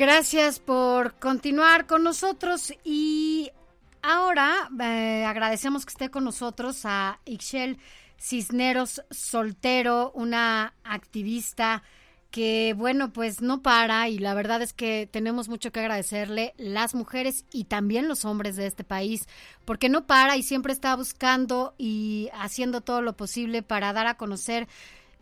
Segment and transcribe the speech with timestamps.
[0.00, 3.50] Gracias por continuar con nosotros y
[4.00, 7.76] ahora eh, agradecemos que esté con nosotros a Ixchel
[8.18, 11.82] Cisneros Soltero, una activista
[12.30, 16.94] que bueno, pues no para y la verdad es que tenemos mucho que agradecerle las
[16.94, 19.28] mujeres y también los hombres de este país,
[19.66, 24.16] porque no para y siempre está buscando y haciendo todo lo posible para dar a
[24.16, 24.66] conocer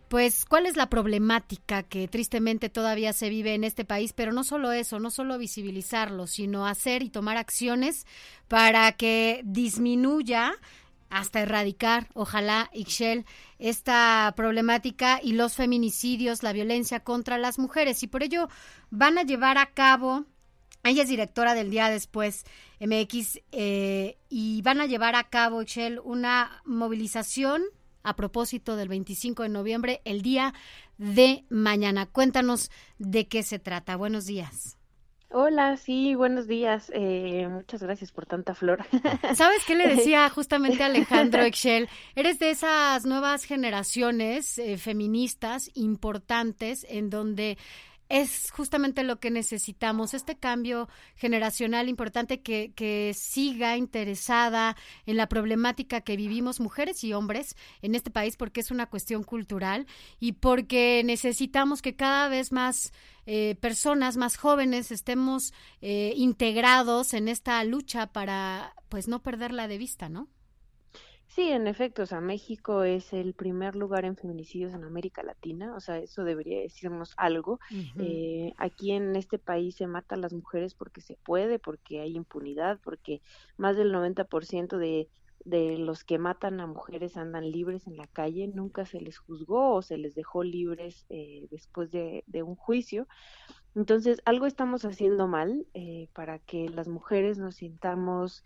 [0.09, 4.43] pues cuál es la problemática que tristemente todavía se vive en este país, pero no
[4.43, 8.07] solo eso, no solo visibilizarlo, sino hacer y tomar acciones
[8.47, 10.53] para que disminuya
[11.11, 13.25] hasta erradicar, ojalá, Ixchel,
[13.59, 18.01] esta problemática y los feminicidios, la violencia contra las mujeres.
[18.01, 18.49] Y por ello
[18.89, 20.25] van a llevar a cabo,
[20.83, 22.45] ella es directora del Día Después
[22.79, 27.63] MX, eh, y van a llevar a cabo, Ixchel, una movilización
[28.03, 30.53] a propósito del 25 de noviembre, el día
[30.97, 32.05] de mañana.
[32.05, 33.95] Cuéntanos de qué se trata.
[33.95, 34.79] Buenos días.
[35.31, 36.91] Hola, sí, buenos días.
[36.91, 38.83] Eh, muchas gracias por tanta flor.
[39.35, 41.87] ¿Sabes qué le decía justamente Alejandro Excel?
[42.15, 47.59] Eres de esas nuevas generaciones eh, feministas importantes en donde
[48.09, 55.29] es justamente lo que necesitamos, este cambio generacional importante que, que, siga interesada en la
[55.29, 59.85] problemática que vivimos mujeres y hombres en este país porque es una cuestión cultural
[60.19, 62.91] y porque necesitamos que cada vez más
[63.27, 69.77] eh, personas más jóvenes estemos eh, integrados en esta lucha para pues no perderla de
[69.77, 70.27] vista, ¿no?
[71.29, 75.75] Sí, en efecto, o sea, México es el primer lugar en feminicidios en América Latina,
[75.75, 77.59] o sea, eso debería decirnos algo.
[77.99, 82.15] eh, aquí en este país se mata a las mujeres porque se puede, porque hay
[82.15, 83.21] impunidad, porque
[83.57, 85.07] más del 90% de,
[85.45, 89.75] de los que matan a mujeres andan libres en la calle, nunca se les juzgó
[89.75, 93.07] o se les dejó libres eh, después de, de, un juicio.
[93.75, 98.43] Entonces, algo estamos haciendo mal eh, para que las mujeres nos sintamos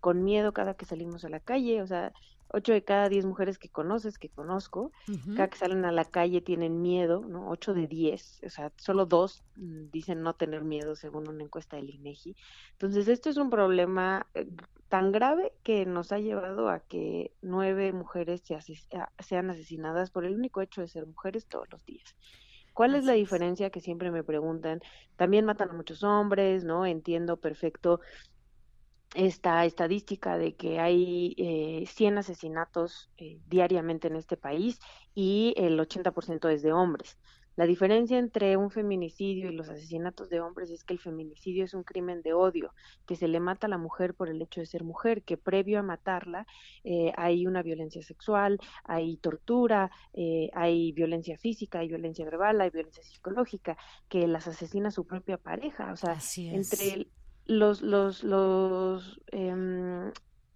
[0.00, 2.12] con miedo cada que salimos a la calle, o sea,
[2.48, 4.92] ocho de cada diez mujeres que conoces, que conozco,
[5.32, 7.48] cada que salen a la calle tienen miedo, ¿no?
[7.48, 11.76] Ocho de diez, o sea, solo dos mm, dicen no tener miedo según una encuesta
[11.76, 12.36] del INEGI.
[12.72, 14.46] Entonces, esto es un problema eh,
[14.88, 18.58] tan grave que nos ha llevado a que nueve mujeres se
[19.20, 22.14] sean asesinadas por el único hecho de ser mujeres todos los días.
[22.74, 24.80] ¿Cuál es la diferencia que siempre me preguntan?
[25.16, 26.86] También matan a muchos hombres, ¿no?
[26.86, 28.00] Entiendo perfecto
[29.14, 34.80] esta estadística de que hay eh, 100 asesinatos eh, diariamente en este país
[35.14, 37.18] y el 80% es de hombres.
[37.54, 41.74] La diferencia entre un feminicidio y los asesinatos de hombres es que el feminicidio es
[41.74, 42.72] un crimen de odio,
[43.06, 45.78] que se le mata a la mujer por el hecho de ser mujer, que previo
[45.78, 46.46] a matarla
[46.82, 52.70] eh, hay una violencia sexual, hay tortura, eh, hay violencia física, hay violencia verbal, hay
[52.70, 53.76] violencia psicológica,
[54.08, 55.92] que las asesina su propia pareja.
[55.92, 57.08] O sea, entre
[57.46, 60.12] los, los, los eh,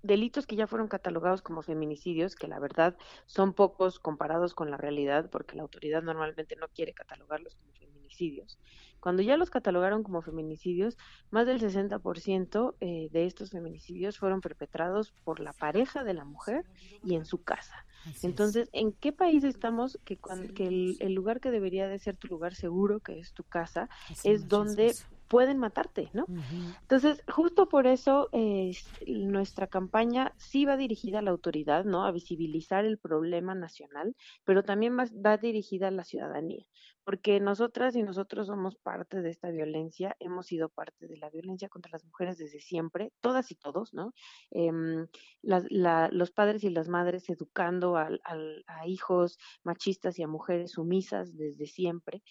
[0.07, 4.77] delitos que ya fueron catalogados como feminicidios, que la verdad son pocos comparados con la
[4.77, 8.59] realidad, porque la autoridad normalmente no quiere catalogarlos como feminicidios.
[9.01, 10.97] Cuando ya los catalogaron como feminicidios,
[11.31, 16.65] más del 60% eh, de estos feminicidios fueron perpetrados por la pareja de la mujer
[17.05, 17.85] y en su casa.
[18.23, 18.83] Entonces, es.
[18.83, 22.29] ¿en qué país estamos que, cuando, que el, el, lugar que debería de ser tu
[22.29, 23.89] lugar seguro, que es tu casa,
[24.25, 24.95] es donde
[25.29, 26.25] pueden matarte, ¿no?
[26.29, 26.79] Uh -huh.
[26.83, 28.71] Entonces, justo por eso eh,
[29.07, 32.05] nuestra campaña sí va dirigida a la autoridad, ¿no?
[32.05, 34.15] A visibilizar el problema nacional,
[34.45, 36.65] pero también va, va dirigida a la ciudadanía,
[37.05, 41.69] porque nosotras y nosotros somos parte de esta violencia, hemos sido parte de la violencia
[41.69, 44.13] contra las mujeres desde siempre, todas y todos, ¿no?
[44.51, 44.71] Eh,
[45.43, 48.37] la, la, los padres y las madres educando a, a,
[48.67, 52.23] a hijos machistas y a mujeres sumisas desde siempre.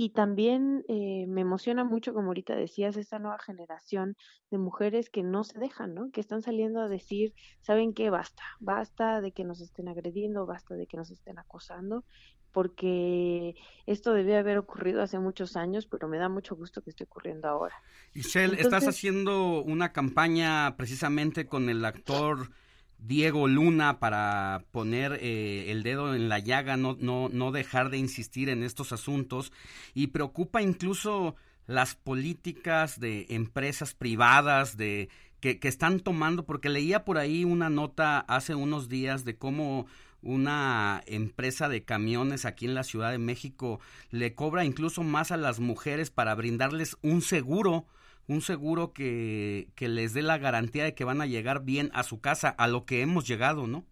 [0.00, 4.16] Y también eh, me emociona mucho, como ahorita decías, esta nueva generación
[4.48, 6.12] de mujeres que no se dejan, ¿no?
[6.12, 8.08] Que están saliendo a decir, ¿saben qué?
[8.08, 12.04] Basta, basta de que nos estén agrediendo, basta de que nos estén acosando,
[12.52, 13.56] porque
[13.86, 17.48] esto debía haber ocurrido hace muchos años, pero me da mucho gusto que esté ocurriendo
[17.48, 17.74] ahora.
[18.14, 22.50] Michelle, Entonces, estás haciendo una campaña precisamente con el actor
[22.98, 27.98] Diego Luna para poner eh, el dedo en la llaga, no, no, no dejar de
[27.98, 29.52] insistir en estos asuntos.
[29.94, 31.36] Y preocupa incluso
[31.66, 35.08] las políticas de empresas privadas de
[35.40, 39.86] que, que, están tomando, porque leía por ahí una nota hace unos días de cómo
[40.20, 43.80] una empresa de camiones aquí en la Ciudad de México
[44.10, 47.86] le cobra incluso más a las mujeres para brindarles un seguro
[48.28, 52.02] un seguro que, que les dé la garantía de que van a llegar bien a
[52.04, 53.84] su casa, a lo que hemos llegado, ¿no?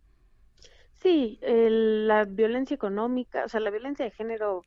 [0.96, 4.64] Sí, la violencia económica, o sea, la violencia de género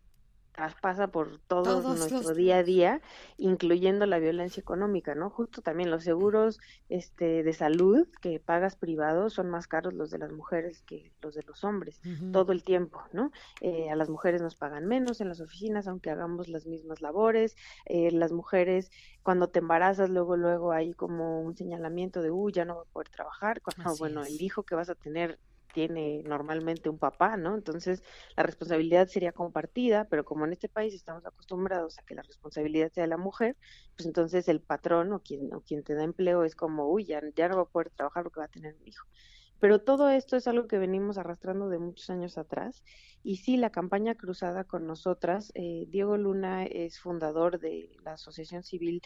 [0.82, 3.02] pasa por todo nuestro día a día,
[3.38, 5.30] incluyendo la violencia económica, ¿no?
[5.30, 6.60] Justo también los seguros
[6.90, 11.36] este, de salud que pagas privados son más caros los de las mujeres que los
[11.36, 12.02] de los hombres,
[12.32, 13.32] todo el tiempo, ¿no?
[13.62, 17.56] Eh, a las mujeres nos pagan menos en las oficinas, aunque hagamos las mismas labores,
[17.86, 18.92] eh, las mujeres
[19.24, 22.94] cuando te embarazas luego luego hay como un señalamiento de, uy, ya no voy a
[22.94, 25.40] poder trabajar, cuando, bueno, el hijo que vas a tener
[25.74, 27.56] tiene normalmente un papá, ¿no?
[27.56, 28.04] Entonces
[28.36, 32.92] la responsabilidad sería compartida, pero como en este país estamos acostumbrados a que la responsabilidad
[32.92, 33.57] sea de la mujer,
[33.95, 37.21] pues entonces el patrón o quien, o quien te da empleo es como, uy, ya,
[37.21, 39.07] no va a poder trabajar porque va a tener un hijo.
[39.60, 42.81] Pero todo esto es algo que venimos arrastrando de muchos años atrás.
[43.24, 48.63] Y sí, la campaña cruzada con nosotras, eh, Diego Luna es fundador de la Asociación
[48.63, 49.01] Civil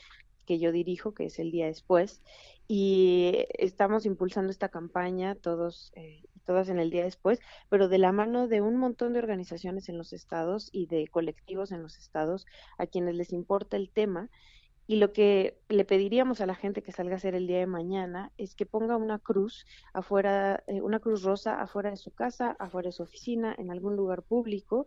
[0.46, 2.22] que yo dirijo, que es el día después,
[2.68, 8.12] y estamos impulsando esta campaña todos eh, todas en el día después, pero de la
[8.12, 12.46] mano de un montón de organizaciones en los estados y de colectivos en los estados
[12.78, 14.30] a quienes les importa el tema.
[14.86, 17.68] Y lo que le pediríamos a la gente que salga a hacer el día de
[17.68, 22.58] mañana es que ponga una cruz afuera, eh, una cruz rosa afuera de su casa,
[22.60, 24.86] afuera de su oficina, en algún lugar público,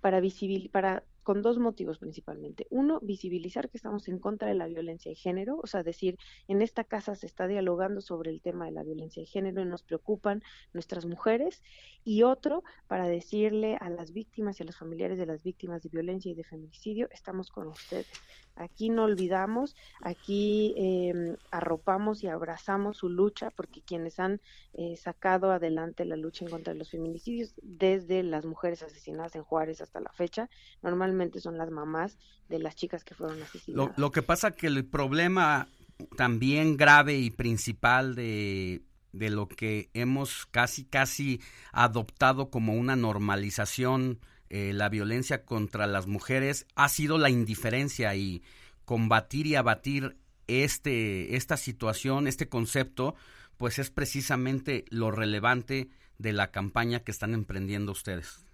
[0.00, 2.66] para, visibil para con dos motivos principalmente.
[2.70, 6.16] Uno, visibilizar que estamos en contra de la violencia de género, o sea, decir,
[6.46, 9.66] en esta casa se está dialogando sobre el tema de la violencia de género y
[9.66, 10.42] nos preocupan
[10.72, 11.62] nuestras mujeres.
[12.02, 15.90] Y otro, para decirle a las víctimas y a los familiares de las víctimas de
[15.90, 18.08] violencia y de feminicidio, estamos con ustedes.
[18.56, 24.40] Aquí no olvidamos, aquí eh, arropamos y abrazamos su lucha, porque quienes han
[24.72, 29.44] eh, sacado adelante la lucha en contra de los feminicidios, desde las mujeres asesinadas en
[29.44, 30.50] Juárez hasta la fecha,
[30.82, 32.18] normalmente son las mamás
[32.48, 33.96] de las chicas que fueron asesinadas.
[33.96, 35.68] Lo, lo que pasa que el problema
[36.16, 38.82] también grave y principal de,
[39.12, 41.40] de lo que hemos casi casi
[41.72, 44.20] adoptado como una normalización
[44.50, 48.42] eh, la violencia contra las mujeres ha sido la indiferencia y
[48.84, 50.16] combatir y abatir
[50.46, 53.14] este, esta situación, este concepto,
[53.58, 58.47] pues es precisamente lo relevante de la campaña que están emprendiendo ustedes.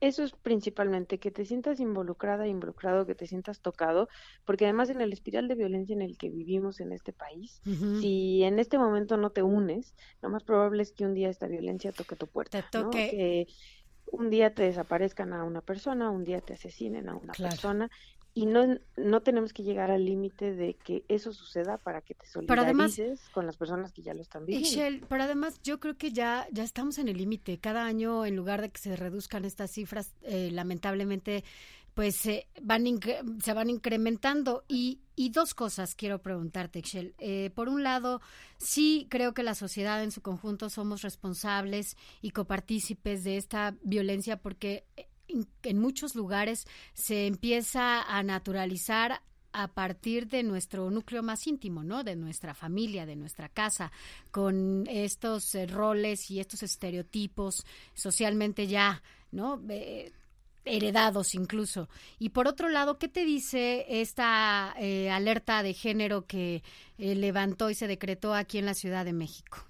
[0.00, 4.08] Eso es principalmente que te sientas involucrada, involucrado, que te sientas tocado,
[4.44, 7.60] porque además en el espiral de violencia en el que vivimos en este país,
[8.00, 11.46] si en este momento no te unes, lo más probable es que un día esta
[11.46, 12.62] violencia toque tu puerta.
[12.62, 13.46] Te toque.
[14.12, 17.88] Un día te desaparezcan a una persona, un día te asesinen a una persona
[18.32, 22.26] y no, no tenemos que llegar al límite de que eso suceda para que te
[22.26, 24.68] solidarices con las personas que ya lo están viviendo.
[24.68, 27.58] Michelle, pero además yo creo que ya, ya estamos en el límite.
[27.58, 31.44] Cada año, en lugar de que se reduzcan estas cifras, eh, lamentablemente
[31.94, 32.84] pues se van,
[33.42, 34.64] se van incrementando.
[34.68, 37.14] Y, y, dos cosas quiero preguntarte, Excel.
[37.18, 38.20] Eh, por un lado,
[38.58, 44.36] sí creo que la sociedad en su conjunto somos responsables y copartícipes de esta violencia
[44.36, 44.84] porque
[45.62, 49.22] en muchos lugares se empieza a naturalizar
[49.52, 52.04] a partir de nuestro núcleo más íntimo, ¿no?
[52.04, 53.90] De nuestra familia, de nuestra casa,
[54.30, 59.60] con estos eh, roles y estos estereotipos socialmente ya, ¿no?
[59.68, 60.12] Eh,
[60.64, 61.88] heredados incluso.
[62.18, 66.62] Y por otro lado, ¿qué te dice esta eh, alerta de género que
[66.98, 69.69] levantó y se decretó aquí en la Ciudad de México?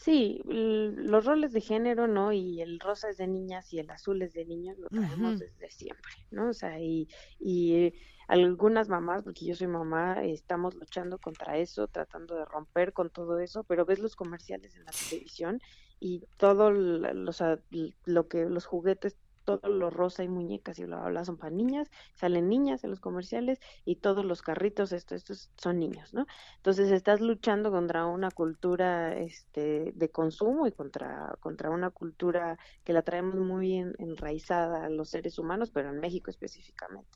[0.00, 2.32] Sí, los roles de género, ¿no?
[2.32, 5.70] Y el rosa es de niñas y el azul es de niños, lo traemos desde
[5.70, 6.48] siempre, ¿no?
[6.48, 7.06] O sea, y,
[7.38, 7.92] y
[8.26, 13.40] algunas mamás, porque yo soy mamá, estamos luchando contra eso, tratando de romper con todo
[13.40, 15.60] eso, pero ves los comerciales en la televisión
[15.98, 21.36] y todo lo que los juguetes todo lo rosa y muñecas y bla, bla, son
[21.36, 26.14] para niñas, salen niñas en los comerciales y todos los carritos, esto, estos son niños,
[26.14, 26.26] ¿no?
[26.56, 32.92] Entonces estás luchando contra una cultura este, de consumo y contra, contra una cultura que
[32.92, 37.08] la traemos muy enraizada a los seres humanos, pero en México específicamente.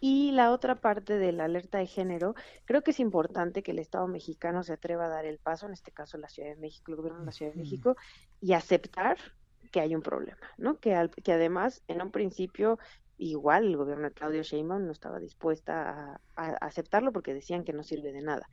[0.00, 3.78] Y la otra parte de la alerta de género, creo que es importante que el
[3.78, 6.90] Estado mexicano se atreva a dar el paso, en este caso la Ciudad de México,
[6.90, 7.96] el gobierno de la Ciudad de México,
[8.40, 9.18] y aceptar
[9.70, 10.78] que hay un problema, ¿no?
[10.78, 12.78] Que, que además, en un principio,
[13.20, 17.82] igual el gobierno de Claudio Sheinbaum no estaba dispuesta a, aceptarlo porque decían que no
[17.82, 18.48] sirve de nada.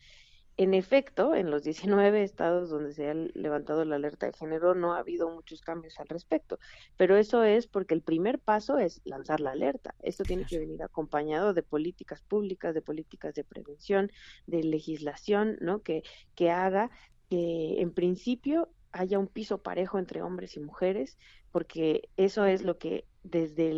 [0.58, 1.64] En efecto, en los
[2.04, 6.00] 19 estados donde se ha levantado la alerta de género no ha habido muchos cambios
[6.00, 6.60] al respecto,
[6.98, 9.96] pero eso es porque el primer paso es lanzar la alerta.
[10.02, 14.12] Esto tiene que venir acompañado de políticas públicas, de políticas de prevención,
[14.48, 15.82] de legislación, ¿no?
[15.82, 16.04] Que,
[16.36, 16.90] que haga
[17.30, 21.18] que en principio haya un piso parejo entre hombres y mujeres,
[21.52, 23.74] porque eso es lo que desde,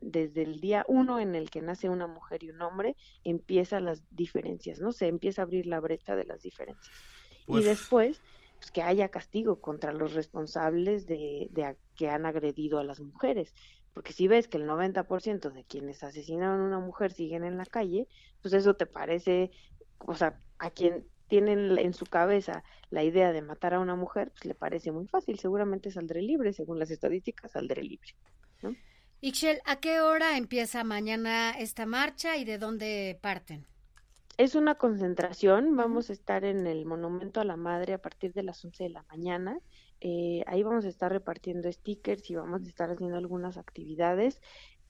[0.00, 4.02] desde el día uno en el que nace una mujer y un hombre empiezan las
[4.10, 4.92] diferencias, ¿no?
[4.92, 6.94] Se empieza a abrir la brecha de las diferencias.
[7.42, 8.20] Y pues después,
[8.58, 13.54] pues, que haya castigo contra los responsables de, de que han agredido a las mujeres.
[13.92, 17.66] Porque si ves que el 90% de quienes asesinaron a una mujer siguen en la
[17.66, 18.06] calle,
[18.40, 19.50] pues eso te parece,
[19.98, 24.32] o sea, a quien tienen en su cabeza la idea de matar a una mujer,
[24.32, 28.14] pues le parece muy fácil, seguramente saldré libre, según las estadísticas, saldré libre.
[28.62, 28.74] ¿no?
[29.22, 33.64] Ixchel, ¿a qué hora empieza mañana esta marcha y de dónde parten?
[34.36, 38.42] Es una concentración, vamos a estar en el Monumento a la Madre a partir de
[38.42, 39.60] las 11 de la mañana.
[40.00, 44.40] Eh, ahí vamos a estar repartiendo stickers y vamos a estar haciendo algunas actividades.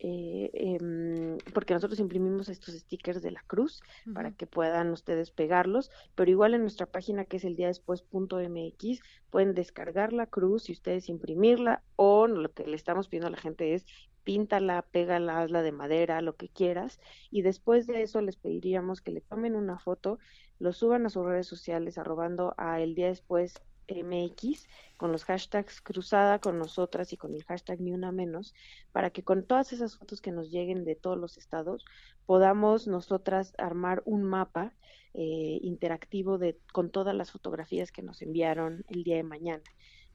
[0.02, 3.83] Eh, em, porque nosotros imprimimos estos stickers de la cruz
[4.14, 8.02] para que puedan ustedes pegarlos, pero igual en nuestra página que es el día después
[8.11, 13.33] MX pueden descargar la cruz y ustedes imprimirla o lo que le estamos pidiendo a
[13.33, 13.85] la gente es
[14.25, 16.99] píntala, pégala, hazla de madera, lo que quieras
[17.30, 20.19] y después de eso les pediríamos que le tomen una foto,
[20.59, 23.61] lo suban a sus redes sociales arrobando a el día después
[23.97, 28.54] MX con los hashtags cruzada con nosotras y con el hashtag ni una menos,
[28.92, 31.85] para que con todas esas fotos que nos lleguen de todos los estados
[32.26, 34.75] podamos nosotras armar un mapa
[35.14, 39.64] eh, interactivo de con todas las fotografías que nos enviaron el día de mañana.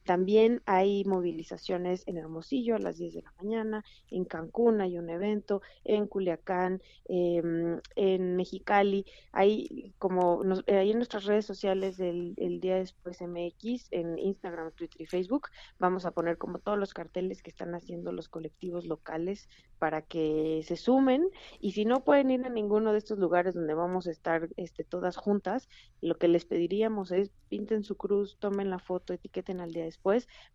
[0.06, 5.10] También hay movilizaciones en Hermosillo a las 10 de la mañana, en Cancún hay un
[5.10, 12.60] evento, en Culiacán, em, en Mexicali, hay como ahí en nuestras redes sociales del el
[12.60, 15.48] día después MX, en Instagram, Twitter y Facebook,
[15.80, 19.48] vamos a poner como todos los carteles que están haciendo los colectivos locales
[19.80, 21.26] para que se sumen
[21.58, 24.84] y si no pueden ir a ninguno de estos lugares donde vamos a estar este,
[24.84, 25.68] todas juntas,
[26.00, 29.95] lo que les pediríamos es pinten su cruz, tomen la foto, etiqueten al día después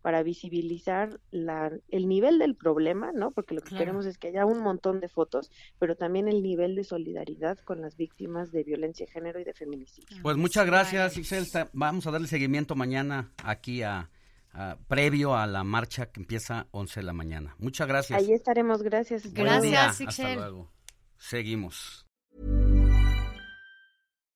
[0.00, 3.30] para visibilizar la, el nivel del problema, ¿no?
[3.32, 6.74] Porque lo que queremos es que haya un montón de fotos, pero también el nivel
[6.74, 10.18] de solidaridad con las víctimas de violencia de género y de feminicidio.
[10.22, 11.46] Pues muchas gracias, Ixel.
[11.72, 14.10] Vamos a darle seguimiento mañana aquí a
[14.54, 17.56] Uh, previo a la marcha que empieza 11 de la mañana.
[17.58, 18.18] Muchas gracias.
[18.18, 19.32] Ahí estaremos, gracias.
[19.32, 20.70] Gracias, Hasta luego.
[21.16, 22.06] Seguimos.